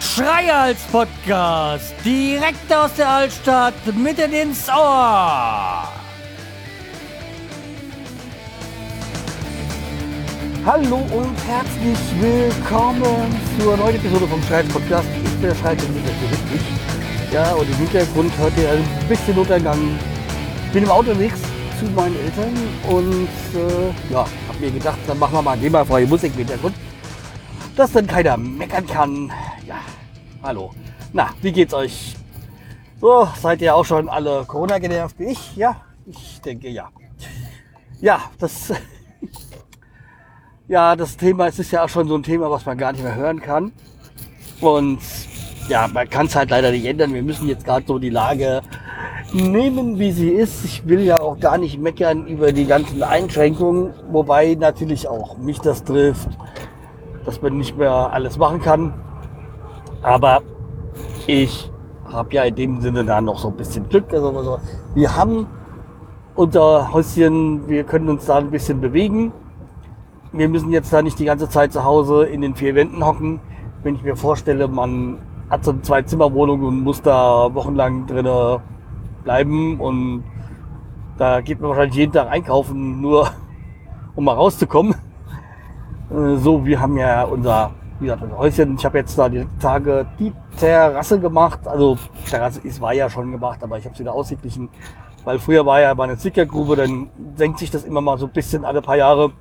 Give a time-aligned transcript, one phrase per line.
[0.00, 5.88] Schreihals Podcast, direkt aus der Altstadt, mitten ins Ohr.
[10.66, 15.08] Hallo und herzlich willkommen zur neuen Episode vom Schreihals Podcast.
[15.24, 16.60] Ich bin der Schreihals und richtig.
[17.32, 19.98] Ja, und im Hintergrund hört ihr ein bisschen Untergang.
[20.66, 21.40] Ich bin im Auto unterwegs
[21.78, 22.54] zu meinen Eltern
[22.88, 26.74] und äh, ja, hab mir gedacht, dann machen wir mal GEMA-freie Musik im Hintergrund,
[27.76, 29.32] dass dann keiner meckern kann.
[29.66, 29.76] Ja,
[30.42, 30.72] hallo.
[31.12, 32.16] Na, wie geht's euch?
[33.00, 35.56] So, seid ihr auch schon alle Corona genervt wie ich?
[35.56, 36.90] Ja, ich denke ja.
[38.00, 38.72] Ja, das,
[40.68, 43.04] ja, das Thema, es ist ja auch schon so ein Thema, was man gar nicht
[43.04, 43.70] mehr hören kann.
[44.60, 44.98] Und
[45.68, 47.14] ja, man kann es halt leider nicht ändern.
[47.14, 48.62] Wir müssen jetzt gerade so die Lage
[49.32, 50.64] nehmen, wie sie ist.
[50.64, 55.60] Ich will ja auch gar nicht meckern über die ganzen Einschränkungen, wobei natürlich auch mich
[55.60, 56.28] das trifft,
[57.24, 58.94] dass man nicht mehr alles machen kann.
[60.02, 60.42] Aber
[61.26, 61.70] ich
[62.10, 64.12] habe ja in dem Sinne da noch so ein bisschen Glück.
[64.12, 64.58] Also
[64.94, 65.46] wir haben
[66.34, 69.32] unser Häuschen, wir können uns da ein bisschen bewegen.
[70.32, 73.40] Wir müssen jetzt da nicht die ganze Zeit zu Hause in den vier Wänden hocken.
[73.82, 75.18] Wenn ich mir vorstelle, man
[75.50, 78.60] hat so eine Zwei-Zimmer-Wohnung und muss da wochenlang drinnen
[79.28, 80.24] bleiben und
[81.18, 83.30] da geht man wahrscheinlich jeden Tag einkaufen, nur
[84.14, 84.94] um mal rauszukommen.
[86.10, 88.76] Äh, so, wir haben ja unser, wie gesagt, unser Häuschen.
[88.76, 91.68] Ich habe jetzt da die Tage die Terrasse gemacht.
[91.68, 91.98] Also
[92.30, 94.70] Terrasse ist, war ja schon gemacht, aber ich habe es wieder aussichtlichen.
[95.24, 98.64] Weil früher war ja meine Zickergrube, dann senkt sich das immer mal so ein bisschen
[98.64, 99.32] alle paar Jahre.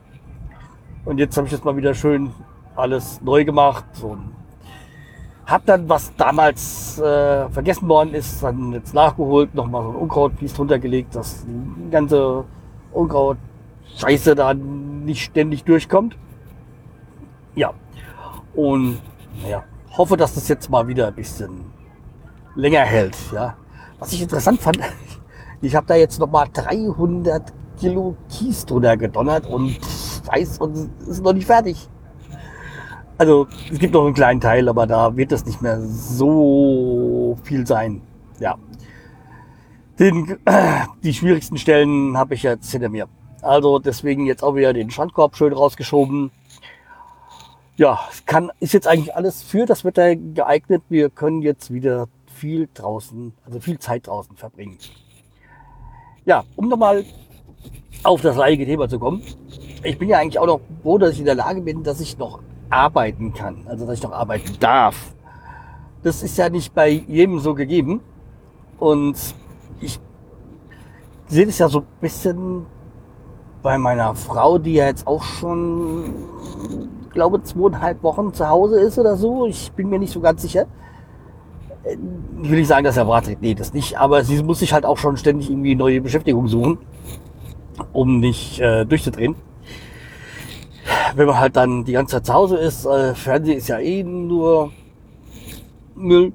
[1.05, 2.33] Und jetzt habe ich das mal wieder schön
[2.75, 3.85] alles neu gemacht.
[3.93, 4.17] So
[5.47, 10.53] hab dann, was damals äh, vergessen worden ist, dann jetzt nachgeholt, nochmal so ein Unkrautpiece
[10.53, 12.43] drunter gelegt, dass die ganze
[12.91, 16.17] Unkraut-Scheiße da nicht ständig durchkommt.
[17.55, 17.73] Ja.
[18.53, 18.99] Und
[19.41, 19.63] naja,
[19.97, 21.71] hoffe, dass das jetzt mal wieder ein bisschen
[22.55, 23.15] länger hält.
[23.31, 23.55] Ja.
[23.99, 24.79] Was ich interessant fand,
[25.61, 29.79] ich habe da jetzt nochmal 300 Kilo Kies drunter gedonnert und
[30.27, 31.87] weiß und ist noch nicht fertig.
[33.17, 37.65] Also es gibt noch einen kleinen Teil, aber da wird es nicht mehr so viel
[37.65, 38.01] sein.
[38.39, 38.57] Ja.
[39.99, 43.07] Den, äh, die schwierigsten Stellen habe ich jetzt hinter mir.
[43.41, 46.31] Also deswegen jetzt auch wieder den Strandkorb schön rausgeschoben.
[47.75, 50.83] Ja, kann, ist jetzt eigentlich alles für das Wetter geeignet.
[50.89, 54.77] Wir können jetzt wieder viel draußen, also viel Zeit draußen verbringen.
[56.25, 57.05] Ja, um nochmal
[58.03, 59.21] auf das eigene Thema zu kommen.
[59.83, 62.17] Ich bin ja eigentlich auch noch froh, dass ich in der Lage bin, dass ich
[62.17, 65.13] noch arbeiten kann, also dass ich noch arbeiten darf.
[66.03, 68.01] Das ist ja nicht bei jedem so gegeben.
[68.79, 69.15] Und
[69.81, 69.99] ich
[71.27, 72.65] sehe das ja so ein bisschen
[73.63, 76.13] bei meiner Frau, die ja jetzt auch schon,
[77.11, 79.47] glaube zweieinhalb Wochen zu Hause ist oder so.
[79.47, 80.67] Ich bin mir nicht so ganz sicher.
[81.83, 83.41] Ich will nicht sagen, dass er wartet.
[83.41, 83.97] Nee, das nicht.
[83.97, 86.77] Aber sie muss sich halt auch schon ständig irgendwie neue Beschäftigung suchen,
[87.93, 89.35] um nicht äh, durchzudrehen
[91.15, 94.03] wenn man halt dann die ganze Zeit zu Hause ist, äh, Fernsehen ist ja eh
[94.03, 94.71] nur
[95.95, 96.33] Müll.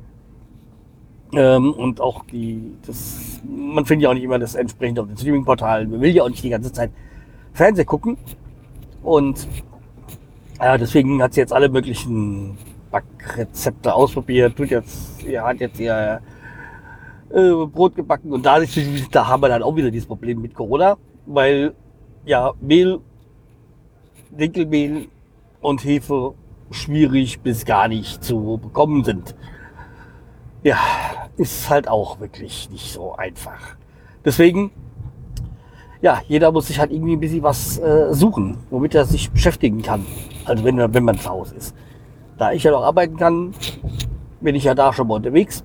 [1.34, 5.16] Ähm, und auch die, das, man findet ja auch nicht immer das entsprechend auf den
[5.16, 5.90] Streaming-Portalen.
[5.90, 6.90] Man will ja auch nicht die ganze Zeit
[7.52, 8.18] Fernsehen gucken.
[9.02, 9.48] Und
[10.60, 12.58] ja, deswegen hat sie jetzt alle möglichen
[12.90, 14.56] Backrezepte ausprobiert.
[14.56, 16.20] Tut jetzt, er hat jetzt ihr
[17.30, 18.78] äh, Brot gebacken und da, ist,
[19.10, 20.96] da haben wir dann auch wieder dieses Problem mit Corona,
[21.26, 21.74] weil
[22.24, 23.00] ja Mehl
[24.32, 25.08] Dinkelmehl
[25.60, 26.34] und Hefe
[26.70, 29.34] schwierig bis gar nicht zu bekommen sind.
[30.62, 30.78] Ja,
[31.36, 33.76] ist halt auch wirklich nicht so einfach.
[34.24, 34.70] Deswegen,
[36.00, 39.82] ja, jeder muss sich halt irgendwie ein bisschen was äh, suchen, womit er sich beschäftigen
[39.82, 40.06] kann.
[40.44, 41.74] Also wenn, wenn man zu Hause ist.
[42.38, 43.52] Da ich ja noch arbeiten kann,
[44.40, 45.64] bin ich ja da schon mal unterwegs.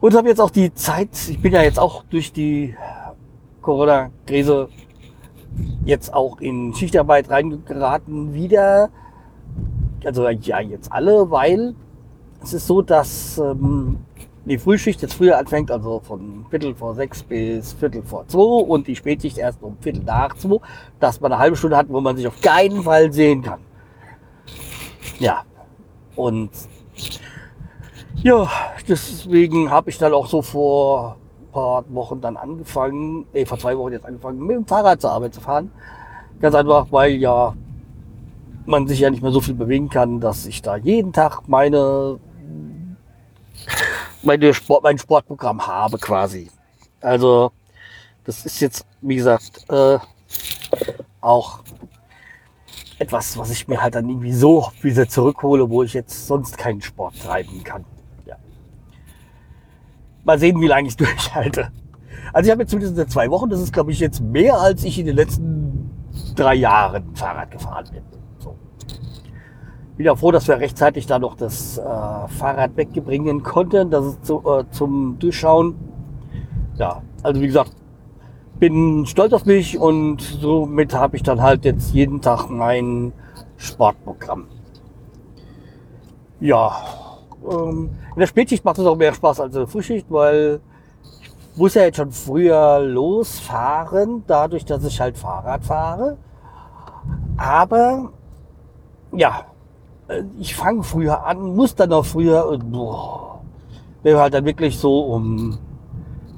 [0.00, 2.74] Und habe jetzt auch die Zeit, ich bin ja jetzt auch durch die
[3.60, 4.68] Corona-Krise
[5.84, 8.90] jetzt auch in Schichtarbeit reingeraten wieder.
[10.04, 11.74] Also ja, jetzt alle, weil
[12.42, 13.98] es ist so, dass ähm,
[14.44, 18.86] die Frühschicht jetzt früher anfängt, also von Viertel vor sechs bis Viertel vor zwei und
[18.86, 20.56] die Spätschicht erst um Viertel nach zwei,
[20.98, 23.60] dass man eine halbe Stunde hat, wo man sich auf keinen Fall sehen kann.
[25.18, 25.44] Ja,
[26.16, 26.50] und
[28.22, 28.48] ja,
[28.88, 31.16] deswegen habe ich dann auch so vor
[31.50, 35.34] paar Wochen dann angefangen, nee, vor zwei Wochen jetzt angefangen, mit dem Fahrrad zur Arbeit
[35.34, 35.70] zu fahren.
[36.40, 37.54] Ganz einfach, weil ja
[38.66, 42.18] man sich ja nicht mehr so viel bewegen kann, dass ich da jeden Tag meine,
[44.22, 46.50] meine Sport, mein Sportprogramm habe quasi.
[47.00, 47.52] Also
[48.24, 49.98] Das ist jetzt, wie gesagt, äh,
[51.20, 51.60] auch
[52.98, 56.82] etwas, was ich mir halt dann irgendwie so wieder zurückhole, wo ich jetzt sonst keinen
[56.82, 57.84] Sport treiben kann.
[60.24, 61.70] Mal sehen, wie lange ich durchhalte.
[62.32, 64.84] Also ich habe jetzt zumindest seit zwei Wochen, das ist glaube ich jetzt mehr, als
[64.84, 65.90] ich in den letzten
[66.36, 68.02] drei Jahren Fahrrad gefahren bin.
[68.38, 68.56] So.
[69.96, 74.26] Bin ja froh, dass wir rechtzeitig da noch das äh, Fahrrad weggebringen konnten, das ist
[74.26, 75.74] zu, äh, zum Durchschauen.
[76.76, 77.72] Ja, also wie gesagt,
[78.58, 83.12] bin stolz auf mich und somit habe ich dann halt jetzt jeden Tag mein
[83.56, 84.46] Sportprogramm.
[86.40, 86.76] Ja,
[87.48, 90.60] ähm, in der Spätschicht macht es auch mehr Spaß als in der Frühschicht, weil
[91.22, 96.16] ich muss ja jetzt schon früher losfahren, dadurch, dass ich halt Fahrrad fahre.
[97.36, 98.10] Aber
[99.12, 99.44] ja,
[100.08, 103.40] äh, ich fange früher an, muss dann auch früher und boah,
[104.02, 105.58] wenn wir halt dann wirklich so um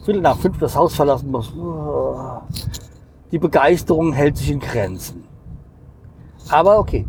[0.04, 1.52] Viertel nach fünf das Haus verlassen muss.
[3.30, 5.24] Die Begeisterung hält sich in Grenzen.
[6.50, 7.06] Aber okay,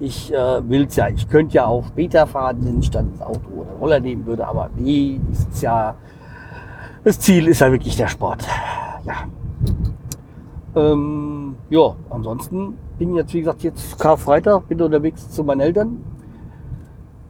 [0.00, 1.08] ich äh, will es ja.
[1.08, 4.46] Ich könnte ja auch später fahren, wenn ich dann das Auto oder Roller nehmen würde.
[4.46, 5.94] Aber nee, ist ja,
[7.04, 8.46] das Ziel ist ja wirklich der Sport.
[9.04, 9.24] Ja.
[10.76, 16.04] Ähm, ja, ansonsten bin jetzt, wie gesagt, jetzt Karfreitag, bin unterwegs zu meinen Eltern.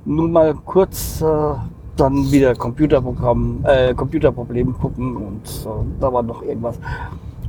[0.04, 1.54] Nur mal kurz äh,
[1.96, 6.78] dann wieder Computerprogramm, äh, Computerproblem gucken und äh, da war noch irgendwas.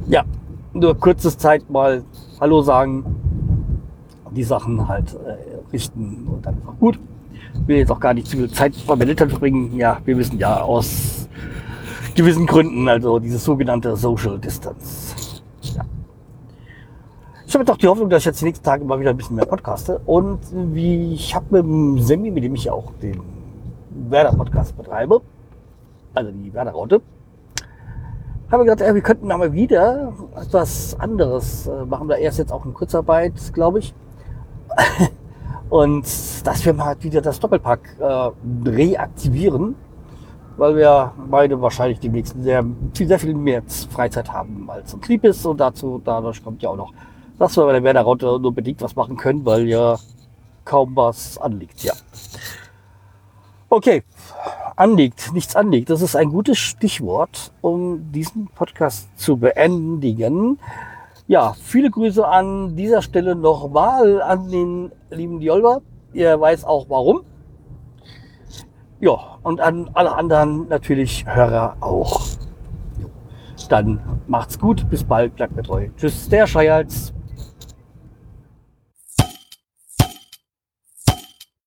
[0.07, 0.23] Ja,
[0.73, 2.03] nur kurzes Zeit mal
[2.39, 3.03] Hallo sagen,
[4.39, 6.97] die Sachen halt äh, richten und dann auch gut.
[7.65, 9.29] Will jetzt auch gar nicht zu viel Zeit bei meinen Eltern.
[9.75, 11.27] Ja, wir wissen ja aus
[12.15, 15.41] gewissen Gründen, also dieses sogenannte Social Distance.
[15.75, 15.83] Ja.
[17.45, 19.35] Ich habe doch die Hoffnung, dass ich jetzt die nächsten Tage mal wieder ein bisschen
[19.35, 19.99] mehr podcaste.
[20.05, 20.39] Und
[20.73, 23.19] wie ich habe mit dem Semi, mit dem ich auch den
[24.09, 25.21] Werder-Podcast betreibe,
[26.13, 27.01] also die Werder-Raute,
[28.51, 32.07] habe ich gedacht, ja, wir könnten aber wieder etwas anderes äh, machen.
[32.07, 33.93] Da erst jetzt auch in Kurzarbeit, glaube ich.
[35.69, 36.05] Und
[36.45, 38.29] dass wir mal wieder das Doppelpack äh,
[38.69, 39.75] reaktivieren,
[40.57, 43.61] weil wir beide wahrscheinlich die nächsten sehr, viel, sehr viel mehr
[43.91, 45.45] Freizeit haben als ein Krieg ist.
[45.45, 46.91] Und dazu, dadurch kommt ja auch noch,
[47.37, 49.97] dass wir bei der Werder-Raute nur bedingt was machen können, weil ja
[50.65, 51.83] kaum was anliegt.
[51.83, 51.93] Ja.
[53.69, 54.03] Okay,
[54.75, 55.89] anliegt, nichts anliegt.
[55.89, 60.57] Das ist ein gutes Stichwort, um diesen Podcast zu beendigen.
[61.29, 65.83] Ja, viele Grüße an dieser Stelle nochmal an den lieben Diolber.
[66.11, 67.21] Ihr weiß auch warum.
[68.99, 72.21] Ja, und an alle anderen natürlich Hörer auch.
[73.69, 75.89] Dann macht's gut, bis bald, bleibt mir treu.
[75.97, 77.13] Tschüss, der Scheierz.